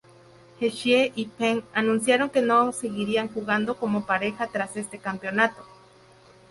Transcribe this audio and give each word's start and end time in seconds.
Hsieh 0.59 1.11
y 1.15 1.27
Peng 1.27 1.61
anunciaron 1.75 2.31
que 2.31 2.41
no 2.41 2.71
seguirían 2.71 3.27
jugando 3.31 3.77
como 3.77 4.07
pareja 4.07 4.47
tras 4.47 4.75
este 4.75 4.97
campeonato. 4.97 5.63